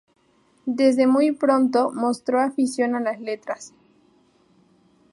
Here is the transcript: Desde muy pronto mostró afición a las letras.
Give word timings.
Desde 0.65 1.05
muy 1.05 1.31
pronto 1.31 1.91
mostró 1.93 2.41
afición 2.41 2.95
a 2.95 3.01
las 3.01 3.21
letras. 3.21 3.71